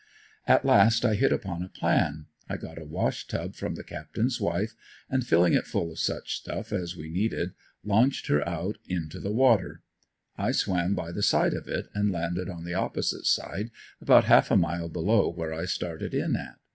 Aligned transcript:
At 0.47 0.65
last 0.65 1.05
I 1.05 1.13
hit 1.13 1.31
upon 1.31 1.61
a 1.61 1.69
plan: 1.69 2.25
I 2.49 2.57
got 2.57 2.79
a 2.81 2.85
wash 2.85 3.27
tub 3.27 3.53
from 3.53 3.75
the 3.75 3.83
captain's 3.83 4.41
wife 4.41 4.73
and 5.11 5.23
filling 5.23 5.53
it 5.53 5.67
full 5.67 5.91
of 5.91 5.99
such 5.99 6.33
stuff 6.37 6.73
as 6.73 6.97
we 6.97 7.07
needed, 7.07 7.51
launched 7.83 8.25
her 8.25 8.41
out 8.49 8.79
into 8.87 9.19
the 9.19 9.29
water; 9.31 9.83
I 10.39 10.53
swam 10.53 10.95
by 10.95 11.11
the 11.11 11.21
side 11.21 11.53
of 11.53 11.67
it 11.67 11.87
and 11.93 12.11
landed 12.11 12.49
on 12.49 12.63
the 12.63 12.73
opposite 12.73 13.27
side 13.27 13.69
about 14.01 14.23
half 14.23 14.49
a 14.49 14.57
mile 14.57 14.89
below 14.89 15.29
where 15.31 15.53
I 15.53 15.65
started 15.65 16.15
in 16.15 16.35
at. 16.35 16.57